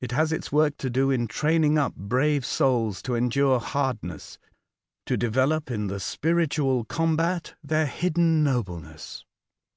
It 0.00 0.10
has 0.10 0.32
its 0.32 0.50
work 0.50 0.76
to 0.78 0.90
do 0.90 1.08
in 1.12 1.28
training 1.28 1.78
up 1.78 1.94
brave 1.94 2.44
souls 2.44 3.00
to 3.02 3.14
endure 3.14 3.60
hardness, 3.60 4.36
to 5.06 5.16
develope 5.16 5.70
in 5.70 5.86
the 5.86 6.00
spiritual 6.00 6.84
combat 6.84 7.54
their 7.62 7.86
hidden 7.86 8.42
nobleness. 8.42 9.24